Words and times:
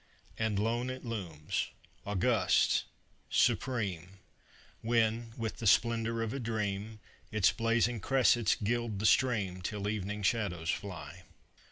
And 0.35 0.57
lone 0.57 0.89
it 0.89 1.05
looms, 1.05 1.67
august, 2.07 2.85
supreme, 3.29 4.17
When, 4.81 5.31
with 5.37 5.57
the 5.57 5.67
splendor 5.67 6.23
of 6.23 6.33
a 6.33 6.39
dream, 6.39 6.99
Its 7.31 7.51
blazing 7.51 7.99
cressets 7.99 8.55
gild 8.55 8.97
the 8.97 9.05
stream 9.05 9.61
Till 9.61 9.87
evening 9.87 10.23
shadows 10.23 10.71
fly. 10.71 11.25